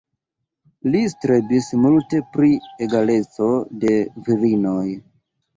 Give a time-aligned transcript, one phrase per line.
[0.95, 2.49] Li strebis multe pri
[2.87, 3.51] egaleco
[3.85, 3.95] de
[4.31, 4.87] virinoj.